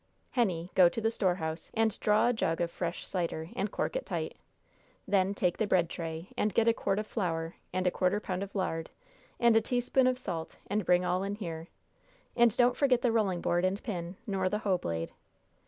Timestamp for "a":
2.27-2.33, 6.67-6.73, 7.85-7.91, 8.23-8.25, 9.55-9.61